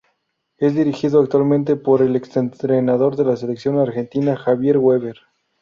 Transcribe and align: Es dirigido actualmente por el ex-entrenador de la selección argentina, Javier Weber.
Es 0.57 0.73
dirigido 0.73 1.21
actualmente 1.21 1.75
por 1.75 2.01
el 2.01 2.15
ex-entrenador 2.15 3.15
de 3.15 3.23
la 3.23 3.35
selección 3.37 3.77
argentina, 3.77 4.35
Javier 4.35 4.79
Weber. 4.79 5.17